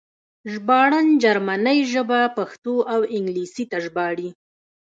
ژباړن 0.51 1.07
جرمنۍ 1.23 1.79
ژبه 1.93 2.19
پښتو 2.37 2.75
او 2.93 2.99
انګلیسي 3.17 3.63
ته 3.71 3.77
ژباړي 3.85 4.29